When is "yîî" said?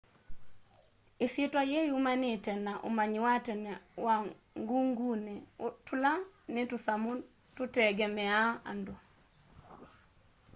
1.71-1.81